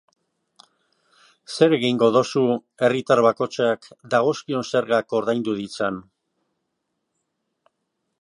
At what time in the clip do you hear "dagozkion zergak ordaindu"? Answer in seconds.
4.15-5.55